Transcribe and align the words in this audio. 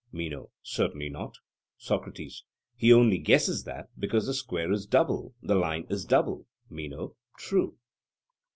MENO: 0.11 0.49
Certainly 0.63 1.09
not. 1.11 1.35
SOCRATES: 1.77 2.43
He 2.75 2.91
only 2.91 3.19
guesses 3.19 3.65
that 3.65 3.89
because 3.99 4.25
the 4.25 4.33
square 4.33 4.71
is 4.71 4.87
double, 4.87 5.35
the 5.43 5.53
line 5.53 5.85
is 5.91 6.05
double. 6.05 6.47
MENO: 6.71 7.15
True. 7.37 7.77